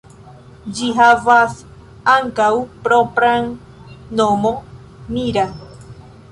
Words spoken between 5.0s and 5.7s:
"Mira".